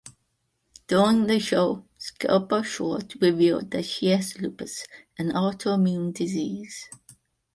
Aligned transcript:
During 0.87 1.27
the 1.27 1.39
show, 1.39 1.85
Scelba-Shorte 1.99 3.21
revealed 3.21 3.69
that 3.69 3.85
she 3.85 4.07
has 4.07 4.39
lupus, 4.41 4.87
an 5.19 5.29
autoimmune 5.31 6.11
disease. 6.11 6.89